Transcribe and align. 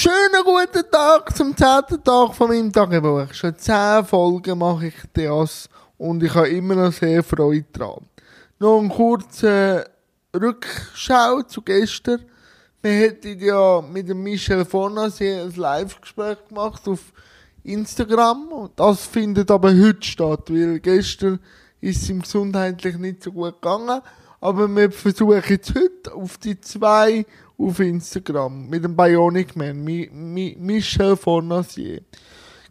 Schönen 0.00 0.44
guten 0.44 0.88
Tag 0.92 1.36
zum 1.36 1.56
zehnten 1.56 2.04
Tag 2.04 2.32
von 2.32 2.46
meinem 2.46 2.72
Tagebuch. 2.72 3.34
Schon 3.34 3.58
zehn 3.58 4.04
Folgen 4.04 4.56
mache 4.56 4.86
ich 4.86 4.94
das 5.12 5.68
und 5.96 6.22
ich 6.22 6.32
habe 6.32 6.50
immer 6.50 6.76
noch 6.76 6.92
sehr 6.92 7.20
Freude 7.24 7.66
dran. 7.72 8.06
Noch 8.60 8.78
ein 8.78 8.90
kurzer 8.90 9.86
Rückschau 10.32 11.42
zu 11.42 11.62
gestern. 11.62 12.24
Wir 12.80 12.92
hätten 12.92 13.40
ja 13.40 13.80
mit 13.80 14.08
dem 14.08 14.22
Michel 14.22 14.64
Fornasier 14.64 15.42
ein 15.42 15.54
Live-Gespräch 15.56 16.46
gemacht 16.48 16.86
auf 16.86 17.00
Instagram. 17.64 18.70
Das 18.76 19.04
findet 19.04 19.50
aber 19.50 19.70
heute 19.70 20.06
statt, 20.06 20.44
weil 20.48 20.78
gestern 20.78 21.40
ist 21.80 22.02
es 22.02 22.08
ihm 22.08 22.22
gesundheitlich 22.22 22.96
nicht 22.98 23.24
so 23.24 23.32
gut 23.32 23.60
gegangen. 23.60 24.00
Aber 24.40 24.68
wir 24.68 24.90
versuchen 24.90 25.42
jetzt 25.48 25.74
heute 25.74 26.14
auf 26.14 26.38
die 26.38 26.60
zwei 26.60 27.26
auf 27.56 27.80
Instagram 27.80 28.68
mit 28.68 28.84
dem 28.84 28.94
Bionic 28.94 29.56
Man, 29.56 29.82
Mi, 29.82 30.08
Mi, 30.12 30.56
Michel 30.58 31.16
Fornasier. 31.16 32.02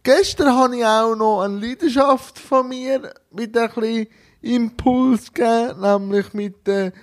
Gestern 0.02 0.56
habe 0.56 0.78
ich 0.78 0.86
auch 0.86 1.16
noch 1.16 1.42
eine 1.42 1.60
Leidenschaft 1.60 2.40
von 2.40 2.70
mir 2.70 3.14
mit 3.32 3.58
ein 3.58 3.70
bisschen 3.70 4.08
Impuls 4.42 5.34
gegeben, 5.34 5.82
nämlich 5.82 6.34
mit 6.34 6.66
der 6.66 6.94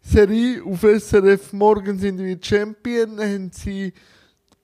Serie 0.00 0.62
auf 0.64 0.82
SRF 0.82 1.52
Morgen 1.52 1.98
sind 1.98 2.18
wir 2.18 2.38
Champion, 2.40 3.18
haben 3.18 3.50
sie 3.52 3.92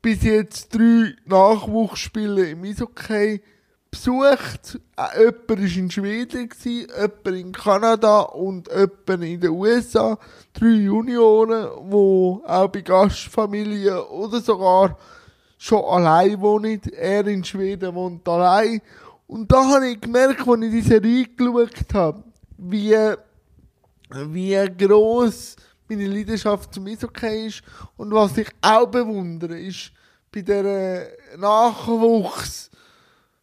bis 0.01 0.23
jetzt 0.23 0.73
drei 0.73 1.17
Nachwuchsspiele 1.27 2.51
im 2.51 2.63
Eishockey 2.63 3.41
besucht. 3.91 4.79
Äh, 4.97 5.25
jemand 5.25 5.49
war 5.49 5.59
in 5.59 5.91
Schweden, 5.91 6.49
jemand 6.65 7.27
in 7.27 7.53
Kanada 7.53 8.21
und 8.21 8.69
jemand 8.69 9.25
in 9.25 9.41
den 9.41 9.51
USA. 9.51 10.19
Drei 10.53 10.67
Junioren, 10.67 11.69
die 11.91 12.47
auch 12.47 12.69
bei 12.69 12.81
Gastfamilien 12.81 13.99
oder 13.99 14.41
sogar 14.41 14.97
schon 15.59 15.85
allein 15.85 16.41
wohnen. 16.41 16.81
Er 16.93 17.27
in 17.27 17.45
Schweden 17.45 17.95
wohnt 17.95 18.29
allein. 18.29 18.81
Und 19.27 19.51
da 19.51 19.65
habe 19.65 19.89
ich 19.89 20.01
gemerkt, 20.01 20.47
als 20.47 20.63
ich 20.63 20.71
diese 20.71 20.89
Serie 20.89 21.27
geschaut 21.27 21.95
habe, 21.95 22.25
wie, 22.57 22.97
wie 24.11 24.77
gross 24.79 25.57
meine 25.89 26.07
Leidenschaft 26.07 26.73
zum 26.73 26.87
Eishockey 26.87 27.47
ist. 27.47 27.63
Und 27.97 28.13
was 28.13 28.37
ich 28.39 28.49
auch 28.63 28.87
bewundere, 28.87 29.59
ist 29.59 29.93
bei 30.33 30.43
der 30.43 31.09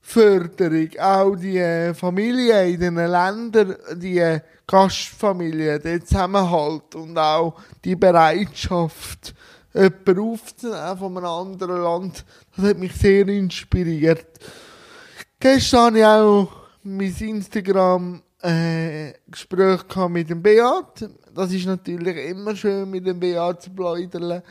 Nachwuchsförderung 0.05 0.89
auch 0.99 1.35
die 1.35 1.57
äh, 1.57 1.93
Familien 1.93 2.73
in 2.73 2.79
den 2.79 2.95
Ländern, 2.95 3.75
die 3.95 4.19
äh, 4.19 4.39
Gastfamilien, 4.67 5.81
der 5.81 6.05
Zusammenhalt 6.05 6.95
und 6.95 7.17
auch 7.17 7.55
die 7.83 7.95
Bereitschaft, 7.95 9.33
jemanden 9.73 10.19
aufzunehmen 10.19 10.97
von 10.97 11.17
einem 11.17 11.25
anderen 11.25 11.81
Land, 11.81 12.25
das 12.55 12.65
hat 12.65 12.77
mich 12.77 12.93
sehr 12.93 13.27
inspiriert. 13.27 14.27
Gestern 15.39 15.79
habe 15.85 15.97
ich 15.99 16.05
auch 16.05 16.49
mein 16.83 17.15
Instagram 17.15 18.21
äh, 18.41 19.13
mit 20.09 20.29
dem 20.29 20.41
Beat. 20.41 21.09
Das 21.33 21.51
ist 21.51 21.65
natürlich 21.65 22.29
immer 22.29 22.55
schön, 22.55 22.89
mit 22.89 23.05
dem 23.05 23.19
Beat 23.19 23.61
zu 23.61 23.71
plaudern. 23.71 24.41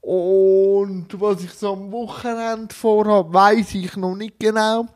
Und 0.00 1.08
was 1.20 1.44
ich 1.44 1.52
so 1.52 1.74
am 1.74 1.92
Wochenende 1.92 2.74
vorhabe, 2.74 3.34
weiß 3.34 3.74
ich 3.74 3.96
noch 3.96 4.16
nicht 4.16 4.40
genau. 4.40 4.86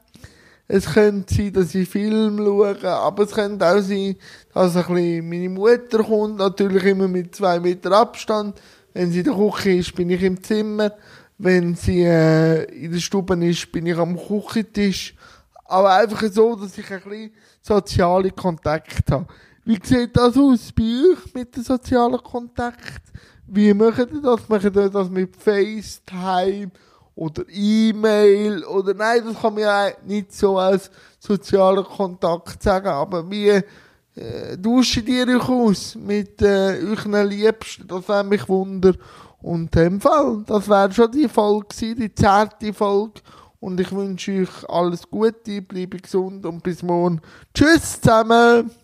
Es 0.67 0.87
könnte 0.87 1.35
sein, 1.35 1.53
dass 1.53 1.75
ich 1.75 1.89
Film 1.89 2.39
schaue, 2.39 2.89
aber 2.89 3.25
es 3.25 3.33
könnte 3.33 3.67
auch 3.67 3.81
sein, 3.81 4.17
dass 4.55 4.77
ein 4.77 4.95
bisschen 4.95 5.29
meine 5.29 5.49
Mutter 5.51 6.03
kommt, 6.03 6.39
natürlich 6.39 6.85
immer 6.85 7.07
mit 7.07 7.35
zwei 7.35 7.61
Meter 7.61 7.93
Abstand. 7.93 8.59
Wenn 8.95 9.11
sie 9.11 9.19
in 9.19 9.25
der 9.25 9.35
Küche 9.35 9.73
ist, 9.73 9.95
bin 9.95 10.09
ich 10.09 10.23
im 10.23 10.43
Zimmer. 10.43 10.93
Wenn 11.37 11.75
sie 11.75 12.05
äh, 12.05 12.65
in 12.65 12.93
der 12.93 13.01
Stube 13.01 13.35
ist, 13.45 13.71
bin 13.73 13.87
ich 13.87 13.97
am 13.97 14.17
Küchentisch. 14.17 15.15
Aber 15.67 15.95
einfach 15.95 16.23
so, 16.31 16.55
dass 16.55 16.79
ich 16.79 16.91
ein 16.91 17.03
bisschen 17.03 17.33
soziale 17.61 18.31
Kontakt 18.31 19.11
habe. 19.11 19.27
Wie 19.65 19.79
sieht 19.83 20.17
das 20.17 20.37
aus 20.37 20.73
bei 20.73 20.83
euch 20.83 21.35
mit 21.35 21.57
dem 21.57 21.63
sozialen 21.63 22.23
Kontakt? 22.23 23.03
Wie 23.47 23.75
machen 23.75 24.09
ihr 24.15 24.23
das? 24.23 24.49
Machen 24.49 24.73
ihr 24.75 24.91
das 24.91 25.11
mit 25.11 25.35
FaceTime 25.37 26.71
oder 27.15 27.45
E-Mail? 27.49 28.65
Oder 28.65 28.95
nein, 28.95 29.23
das 29.25 29.41
kann 29.41 29.55
man 29.55 29.63
ja 29.63 29.89
nicht 30.05 30.33
so 30.33 30.59
als 30.59 30.91
sozialer 31.19 31.85
Kontakt 31.85 32.63
sagen, 32.63 32.89
aber 32.89 33.31
wie 33.31 33.49
äh, 33.49 34.57
tauscht 34.63 35.09
ihr 35.09 35.29
euch 35.29 35.49
aus 35.49 35.95
mit 35.95 36.43
äh, 36.43 36.79
euren 36.83 37.29
Liebsten? 37.29 37.87
Das 37.87 38.09
wäre 38.09 38.25
mich 38.25 38.49
wunder. 38.49 38.95
Und 39.43 39.77
in 39.77 39.83
dem 39.83 40.01
Fall, 40.01 40.43
das 40.47 40.69
wäre 40.69 40.91
schon 40.93 41.13
die 41.13 41.29
Folge 41.29 41.67
gewesen, 41.69 42.01
die 42.01 42.15
zehnte 42.15 42.73
Folge. 42.73 43.21
Und 43.61 43.81
ich 43.81 43.93
wünsche 43.93 44.43
euch 44.43 44.69
alles 44.69 45.09
Gute, 45.11 45.63
bleibe 45.63 45.99
gesund 45.99 46.45
und 46.47 46.63
bis 46.63 46.83
morgen. 46.83 47.21
Tschüss 47.55 48.01
zusammen! 48.01 48.84